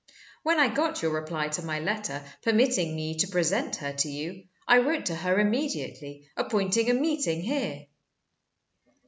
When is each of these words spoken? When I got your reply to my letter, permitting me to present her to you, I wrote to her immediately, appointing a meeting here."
When 0.41 0.59
I 0.59 0.67
got 0.73 1.03
your 1.03 1.11
reply 1.13 1.49
to 1.49 1.61
my 1.61 1.77
letter, 1.79 2.23
permitting 2.41 2.95
me 2.95 3.17
to 3.17 3.27
present 3.27 3.75
her 3.75 3.93
to 3.93 4.09
you, 4.09 4.45
I 4.67 4.79
wrote 4.79 5.05
to 5.05 5.15
her 5.15 5.39
immediately, 5.39 6.27
appointing 6.35 6.89
a 6.89 6.95
meeting 6.95 7.43
here." 7.43 7.85